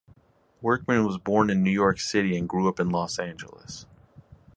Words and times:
Workman 0.63 1.05
was 1.05 1.19
born 1.19 1.51
in 1.51 1.61
New 1.61 1.69
York 1.69 1.99
City 1.99 2.35
and 2.35 2.49
grew 2.49 2.67
up 2.67 2.79
in 2.79 2.89
Los 2.89 3.19
Angeles. 3.19 3.85